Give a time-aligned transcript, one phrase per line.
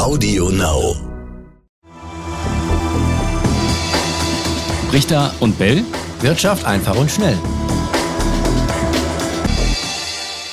[0.00, 0.96] Audio Now.
[4.94, 5.84] Richter und Bell.
[6.22, 7.36] Wirtschaft einfach und schnell.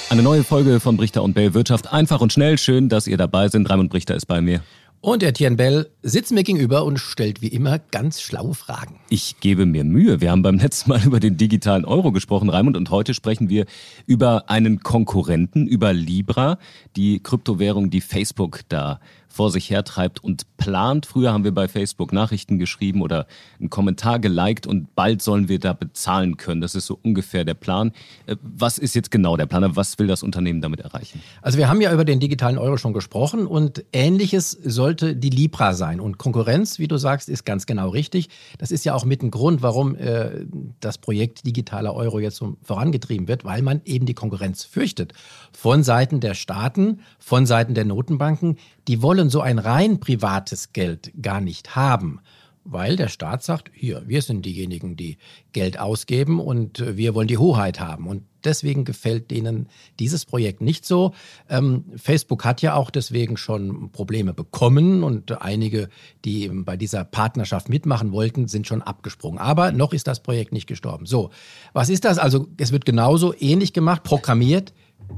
[0.10, 2.58] Eine neue Folge von Brichter und Bell Wirtschaft einfach und schnell.
[2.58, 3.70] Schön, dass ihr dabei sind.
[3.70, 4.60] Raimund Brichter ist bei mir.
[5.08, 9.00] Und Etienne Bell sitzt mir gegenüber und stellt wie immer ganz schlaue Fragen.
[9.08, 10.20] Ich gebe mir Mühe.
[10.20, 13.68] Wir haben beim letzten Mal über den digitalen Euro gesprochen, Raimund, und heute sprechen wir
[14.06, 16.60] über einen Konkurrenten, über Libra,
[16.98, 19.00] die Kryptowährung, die Facebook da
[19.38, 21.06] vor sich hertreibt und plant.
[21.06, 23.28] Früher haben wir bei Facebook Nachrichten geschrieben oder
[23.60, 26.60] einen Kommentar geliked und bald sollen wir da bezahlen können.
[26.60, 27.92] Das ist so ungefähr der Plan.
[28.26, 29.76] Äh, was ist jetzt genau der Plan?
[29.76, 31.22] Was will das Unternehmen damit erreichen?
[31.44, 35.74] Also wir haben ja über den digitalen Euro schon gesprochen und ähnliches sollte die Libra
[35.74, 36.00] sein.
[36.00, 38.30] Und Konkurrenz, wie du sagst, ist ganz genau richtig.
[38.58, 40.46] Das ist ja auch mit ein Grund, warum äh,
[40.80, 45.14] das Projekt digitaler Euro jetzt so vorangetrieben wird, weil man eben die Konkurrenz fürchtet.
[45.52, 48.58] Von Seiten der Staaten, von Seiten der Notenbanken,
[48.88, 52.20] die wollen so ein rein privates Geld gar nicht haben,
[52.64, 55.18] weil der Staat sagt, hier, wir sind diejenigen, die
[55.54, 58.08] Geld ausgeben und wir wollen die Hoheit haben.
[58.08, 59.68] Und deswegen gefällt denen
[60.00, 61.14] dieses Projekt nicht so.
[61.50, 65.90] Ähm, Facebook hat ja auch deswegen schon Probleme bekommen und einige,
[66.26, 69.40] die bei dieser Partnerschaft mitmachen wollten, sind schon abgesprungen.
[69.40, 71.06] Aber noch ist das Projekt nicht gestorben.
[71.06, 71.30] So,
[71.74, 72.18] was ist das?
[72.18, 74.74] Also es wird genauso ähnlich gemacht, programmiert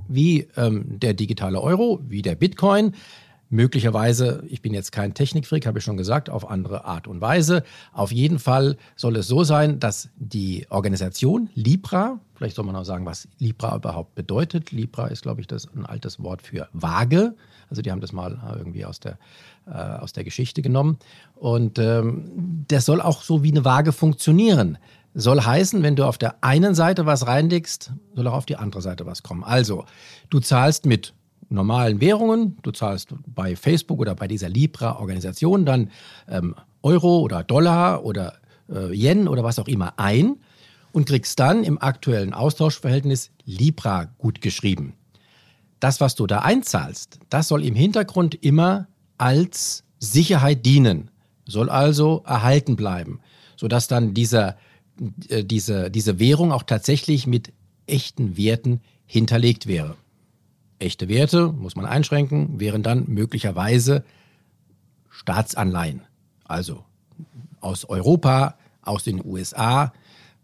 [0.08, 2.94] wie ähm, der digitale Euro, wie der Bitcoin.
[3.52, 7.64] Möglicherweise, ich bin jetzt kein Technikfreak, habe ich schon gesagt, auf andere Art und Weise.
[7.94, 12.86] Auf jeden Fall soll es so sein, dass die Organisation Libra, vielleicht soll man auch
[12.86, 14.72] sagen, was Libra überhaupt bedeutet.
[14.72, 17.36] Libra ist, glaube ich, das ein altes Wort für Waage.
[17.72, 19.18] Also die haben das mal irgendwie aus der,
[19.66, 21.00] äh, aus der Geschichte genommen.
[21.36, 24.78] Und ähm, das soll auch so wie eine Waage funktionieren.
[25.16, 28.84] Soll heißen, wenn du auf der einen Seite was reinlegst, soll auch auf die andere
[28.84, 29.44] Seite was kommen.
[29.44, 29.86] Also,
[30.30, 31.16] du zahlst mit
[31.50, 35.92] normalen Währungen, du zahlst bei Facebook oder bei dieser Libra-Organisation dann
[36.28, 38.36] ähm, Euro oder Dollar oder
[38.70, 40.38] äh, Yen oder was auch immer ein
[40.92, 44.94] und kriegst dann im aktuellen Austauschverhältnis Libra gut geschrieben.
[45.80, 48.88] Das, was du da einzahlst, das soll im Hintergrund immer
[49.18, 51.10] als Sicherheit dienen,
[51.46, 53.20] soll also erhalten bleiben,
[53.56, 54.58] sodass dann dieser,
[55.30, 57.54] äh, diese, diese Währung auch tatsächlich mit
[57.88, 59.96] echten Werten hinterlegt wäre.
[60.80, 64.04] Echte Werte, muss man einschränken, wären dann möglicherweise
[65.10, 66.02] Staatsanleihen.
[66.46, 66.84] Also
[67.60, 69.94] aus Europa, aus den USA,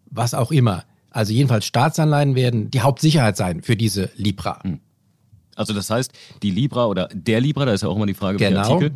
[0.05, 0.83] was auch immer.
[1.09, 4.61] Also jedenfalls Staatsanleihen werden die Hauptsicherheit sein für diese Libra.
[4.63, 4.79] Hm.
[5.55, 6.11] Also das heißt,
[6.43, 8.59] die Libra oder der Libra, da ist ja auch immer die Frage genau.
[8.59, 8.91] Artikel,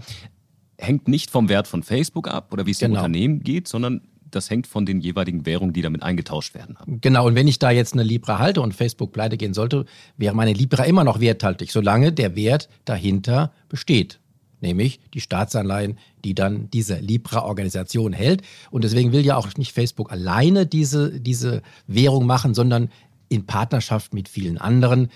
[0.77, 3.01] hängt nicht vom Wert von Facebook ab oder wie es dem genau.
[3.01, 4.01] Unternehmen geht, sondern
[4.31, 6.77] das hängt von den jeweiligen Währungen, die damit eingetauscht werden.
[7.01, 9.85] Genau, und wenn ich da jetzt eine Libra halte und Facebook pleite gehen sollte,
[10.17, 14.19] wäre meine Libra immer noch werthaltig, solange der Wert dahinter besteht.
[14.61, 18.41] Nämlich die Staatsanleihen, die dann diese Libra-Organisation hält.
[18.71, 22.89] Und deswegen will ja auch nicht Facebook alleine diese, diese Währung machen, sondern
[23.29, 25.09] in Partnerschaft mit vielen anderen.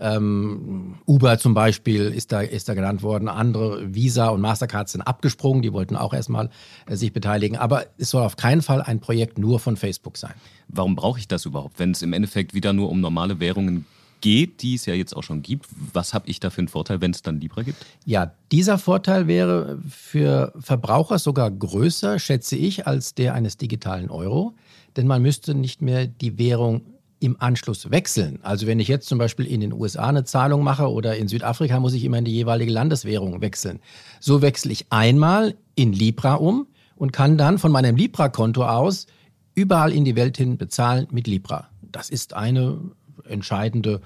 [0.00, 3.28] Ähm, Uber zum Beispiel ist da, ist da genannt worden.
[3.28, 5.60] Andere Visa und Mastercard sind abgesprungen.
[5.60, 6.48] Die wollten auch erstmal
[6.86, 7.58] äh, sich beteiligen.
[7.58, 10.34] Aber es soll auf keinen Fall ein Projekt nur von Facebook sein.
[10.68, 13.84] Warum brauche ich das überhaupt, wenn es im Endeffekt wieder nur um normale Währungen
[14.22, 15.66] geht, die es ja jetzt auch schon gibt?
[15.92, 17.84] Was habe ich da für einen Vorteil, wenn es dann Libra gibt?
[18.06, 24.54] Ja, dieser Vorteil wäre für Verbraucher sogar größer, schätze ich, als der eines digitalen Euro.
[24.96, 26.82] Denn man müsste nicht mehr die Währung
[27.20, 28.40] im Anschluss wechseln.
[28.42, 31.78] Also wenn ich jetzt zum Beispiel in den USA eine Zahlung mache oder in Südafrika,
[31.78, 33.78] muss ich immer in die jeweilige Landeswährung wechseln.
[34.18, 36.66] So wechsle ich einmal in Libra um
[36.96, 39.06] und kann dann von meinem Libra-Konto aus
[39.54, 41.68] überall in die Welt hin bezahlen mit Libra.
[41.82, 42.80] Das ist eine
[43.28, 44.00] entscheidende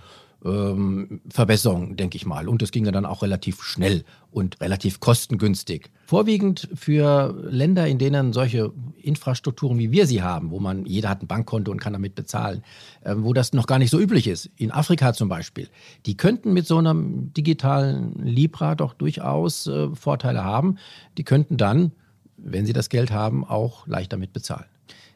[0.44, 2.48] ähm, Verbesserung, denke ich mal.
[2.48, 5.90] Und das ging ja dann auch relativ schnell und relativ kostengünstig.
[6.06, 11.22] Vorwiegend für Länder, in denen solche Infrastrukturen wie wir sie haben, wo man, jeder hat
[11.22, 12.62] ein Bankkonto und kann damit bezahlen,
[13.02, 14.50] äh, wo das noch gar nicht so üblich ist.
[14.56, 15.68] In Afrika zum Beispiel.
[16.06, 20.76] Die könnten mit so einem digitalen Libra doch durchaus äh, Vorteile haben.
[21.16, 21.92] Die könnten dann,
[22.36, 24.66] wenn sie das Geld haben, auch leicht damit bezahlen.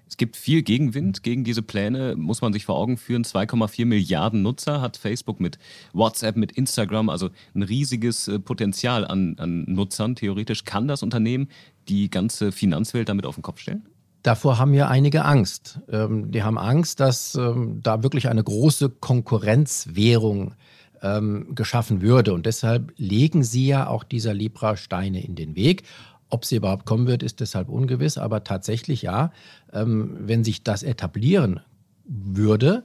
[0.09, 3.25] Es gibt viel Gegenwind gegen diese Pläne, muss man sich vor Augen führen.
[3.25, 5.59] 2,4 Milliarden Nutzer hat Facebook mit
[5.93, 10.17] WhatsApp, mit Instagram, also ein riesiges äh, Potenzial an, an Nutzern.
[10.17, 11.49] Theoretisch kann das Unternehmen
[11.89, 13.87] die ganze Finanzwelt damit auf den Kopf stellen?
[14.23, 15.81] Davor haben ja einige Angst.
[15.91, 20.55] Ähm, die haben Angst, dass ähm, da wirklich eine große Konkurrenzwährung
[21.03, 22.33] ähm, geschaffen würde.
[22.33, 25.83] Und deshalb legen sie ja auch dieser Libra Steine in den Weg.
[26.31, 28.19] Ob sie überhaupt kommen wird, ist deshalb ungewiss.
[28.19, 29.33] Aber tatsächlich ja,
[29.73, 31.61] ähm, wenn sich das etablieren
[32.05, 32.85] würde,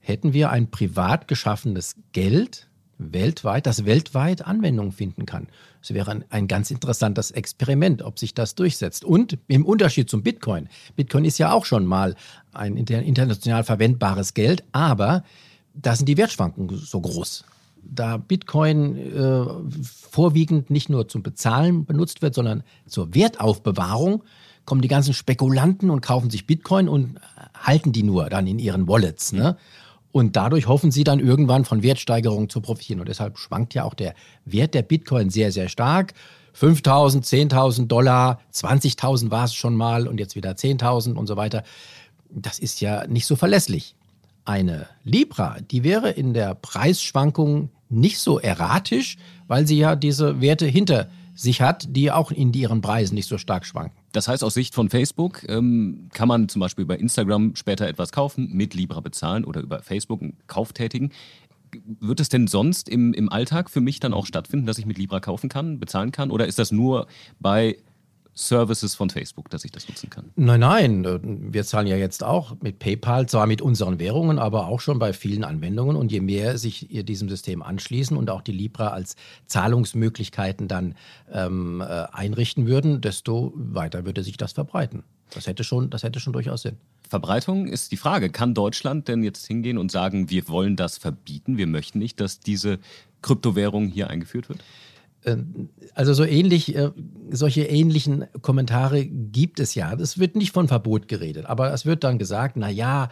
[0.00, 5.48] hätten wir ein privat geschaffenes Geld, weltweit, das weltweit Anwendung finden kann.
[5.82, 9.04] Es wäre ein, ein, ganz interessantes Experiment, ob sich das durchsetzt.
[9.04, 10.68] Und im Unterschied zum Bitcoin.
[10.96, 12.16] Bitcoin ist ja auch schon mal
[12.52, 15.22] ein international verwendbares Geld, aber
[15.74, 17.44] da sind die Wertschwankungen so groß.
[17.82, 19.44] Da Bitcoin äh,
[19.82, 24.22] vorwiegend nicht nur zum Bezahlen benutzt wird, sondern zur Wertaufbewahrung,
[24.64, 27.18] kommen die ganzen Spekulanten und kaufen sich Bitcoin und
[27.54, 29.32] halten die nur dann in ihren Wallets.
[29.32, 29.56] Ne?
[30.12, 33.00] Und dadurch hoffen sie dann irgendwann von Wertsteigerungen zu profitieren.
[33.00, 34.14] Und deshalb schwankt ja auch der
[34.44, 36.12] Wert der Bitcoin sehr, sehr stark.
[36.58, 41.62] 5.000, 10.000 Dollar, 20.000 war es schon mal und jetzt wieder 10.000 und so weiter.
[42.30, 43.94] Das ist ja nicht so verlässlich.
[44.48, 50.64] Eine Libra, die wäre in der Preisschwankung nicht so erratisch, weil sie ja diese Werte
[50.64, 53.92] hinter sich hat, die auch in ihren Preisen nicht so stark schwanken.
[54.12, 58.10] Das heißt, aus Sicht von Facebook ähm, kann man zum Beispiel über Instagram später etwas
[58.10, 61.10] kaufen, mit Libra bezahlen oder über Facebook einen Kauf tätigen.
[62.00, 64.96] Wird es denn sonst im, im Alltag für mich dann auch stattfinden, dass ich mit
[64.96, 66.30] Libra kaufen kann, bezahlen kann?
[66.30, 67.06] Oder ist das nur
[67.38, 67.76] bei
[68.38, 70.30] Services von Facebook, dass ich das nutzen kann?
[70.36, 71.52] Nein, nein.
[71.52, 75.12] Wir zahlen ja jetzt auch mit PayPal, zwar mit unseren Währungen, aber auch schon bei
[75.12, 75.96] vielen Anwendungen.
[75.96, 80.94] Und je mehr sich diesem System anschließen und auch die Libra als Zahlungsmöglichkeiten dann
[81.32, 85.02] ähm, äh, einrichten würden, desto weiter würde sich das verbreiten.
[85.34, 86.76] Das hätte schon, das hätte schon durchaus Sinn.
[87.08, 88.30] Verbreitung ist die Frage.
[88.30, 92.38] Kann Deutschland denn jetzt hingehen und sagen, wir wollen das verbieten, wir möchten nicht, dass
[92.38, 92.78] diese
[93.22, 94.60] Kryptowährung hier eingeführt wird?
[95.24, 96.90] Ähm, also so ähnlich, äh,
[97.30, 99.92] solche ähnlichen Kommentare gibt es ja.
[99.94, 103.08] Es wird nicht von Verbot geredet, aber es wird dann gesagt, na ja,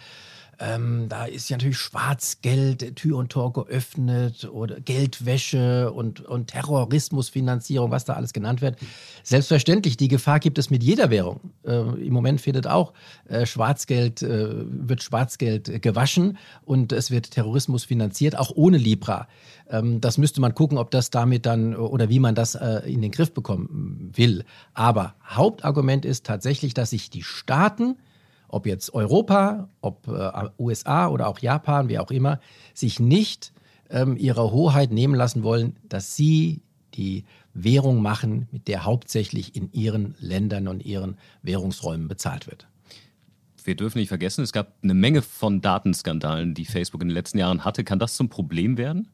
[0.59, 7.91] ähm, da ist ja natürlich Schwarzgeld, Tür und Tor geöffnet oder Geldwäsche und, und Terrorismusfinanzierung,
[7.91, 8.79] was da alles genannt wird.
[9.23, 11.53] Selbstverständlich, die Gefahr gibt es mit jeder Währung.
[11.65, 12.95] Äh, Im Moment findet auch
[13.29, 19.29] äh, Schwarzgeld, äh, wird Schwarzgeld gewaschen und es wird Terrorismus finanziert, auch ohne Libra.
[19.69, 23.03] Ähm, das müsste man gucken, ob das damit dann oder wie man das äh, in
[23.03, 24.45] den Griff bekommen will.
[24.75, 27.97] Aber Hauptargument ist tatsächlich, dass sich die Staaten
[28.49, 32.41] ob jetzt Europa, ob äh, USA oder auch Japan, wie auch immer,
[32.75, 33.53] sich nicht
[33.91, 36.63] ähm, ihre Hoheit nehmen lassen wollen, dass sie
[36.95, 42.67] die Währung machen, mit der hauptsächlich in ihren Ländern und ihren Währungsräumen bezahlt wird.
[43.65, 47.39] Wir dürfen nicht vergessen, es gab eine Menge von Datenskandalen, die Facebook in den letzten
[47.39, 47.83] Jahren hatte.
[47.83, 49.09] Kann das zum Problem werden?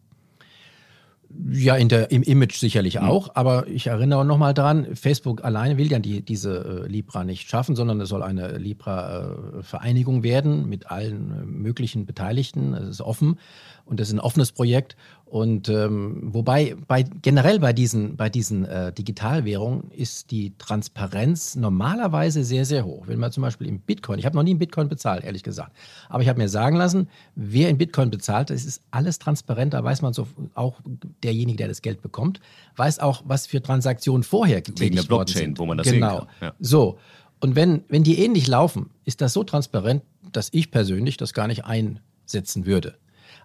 [1.50, 3.08] Ja, in der, im Image sicherlich mhm.
[3.08, 7.49] auch, aber ich erinnere nochmal dran, Facebook alleine will ja die, diese äh, Libra nicht
[7.49, 12.75] schaffen, sondern es soll eine Libra-Vereinigung äh, werden mit allen möglichen Beteiligten.
[12.75, 13.38] Es ist offen
[13.84, 14.96] und es ist ein offenes Projekt.
[15.32, 22.44] Und ähm, wobei bei, generell bei diesen, bei diesen äh, Digitalwährungen ist die Transparenz normalerweise
[22.44, 23.06] sehr, sehr hoch.
[23.06, 25.73] Wenn man zum Beispiel im Bitcoin, ich habe noch nie in Bitcoin bezahlt, ehrlich gesagt,
[26.11, 29.82] aber ich habe mir sagen lassen, wer in Bitcoin bezahlt, es ist alles transparent, da
[29.82, 30.79] weiß man so, auch
[31.23, 32.38] derjenige, der das Geld bekommt,
[32.76, 36.11] weiß auch, was für Transaktionen vorher getätigt Wegen der Blockchain, wo man das genau.
[36.11, 36.49] sehen kann.
[36.49, 36.55] Ja.
[36.61, 36.99] So.
[37.40, 41.46] Und wenn, wenn die ähnlich laufen, ist das so transparent, dass ich persönlich das gar
[41.46, 42.99] nicht einsetzen würde.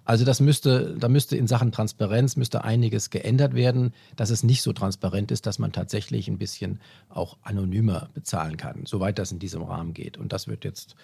[0.05, 4.61] Also das müsste, da müsste in Sachen Transparenz müsste einiges geändert werden, dass es nicht
[4.61, 6.79] so transparent ist, dass man tatsächlich ein bisschen
[7.09, 10.17] auch anonymer bezahlen kann, soweit das in diesem Rahmen geht.
[10.17, 10.95] Und das wird jetzt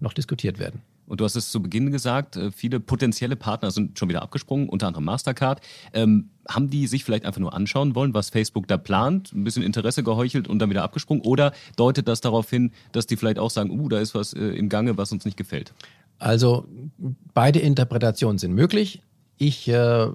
[0.00, 0.82] noch diskutiert werden.
[1.10, 4.68] Und du hast es zu Beginn gesagt, äh, viele potenzielle Partner sind schon wieder abgesprungen,
[4.68, 5.60] unter anderem Mastercard.
[5.92, 9.64] Ähm, haben die sich vielleicht einfach nur anschauen wollen, was Facebook da plant, ein bisschen
[9.64, 11.24] Interesse geheuchelt und dann wieder abgesprungen?
[11.24, 14.38] Oder deutet das darauf hin, dass die vielleicht auch sagen, uh, da ist was äh,
[14.38, 15.74] im Gange, was uns nicht gefällt?
[16.20, 16.66] Also
[17.34, 19.02] beide Interpretationen sind möglich.
[19.38, 20.08] Ich äh,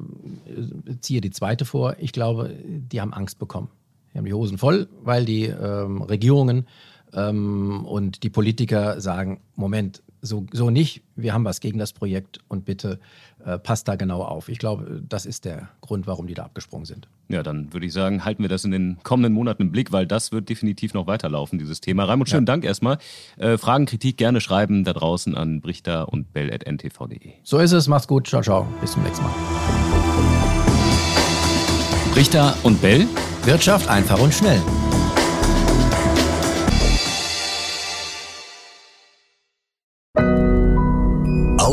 [1.02, 1.96] ziehe die zweite vor.
[2.00, 3.70] Ich glaube, die haben Angst bekommen.
[4.14, 6.68] Die haben die Hosen voll, weil die ähm, Regierungen
[7.12, 12.40] ähm, und die Politiker sagen, Moment, so, so nicht, wir haben was gegen das Projekt
[12.48, 13.00] und bitte
[13.46, 14.50] äh, passt da genau auf.
[14.50, 17.08] Ich glaube, das ist der Grund, warum die da abgesprungen sind.
[17.30, 20.06] Ja, dann würde ich sagen, halten wir das in den kommenden Monaten im Blick, weil
[20.06, 22.06] das wird definitiv noch weiterlaufen, dieses Thema.
[22.06, 22.54] Raimund, schönen ja.
[22.54, 22.98] Dank erstmal.
[23.38, 27.34] Äh, Fragen, Kritik gerne schreiben da draußen an brichter und bell.ntv.de.
[27.44, 29.34] So ist es, macht's gut, ciao, ciao, bis zum nächsten Mal.
[32.14, 33.08] Brichter und Bell?
[33.44, 34.62] Wirtschaft einfach und schnell.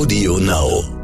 [0.03, 1.02] Audio Now.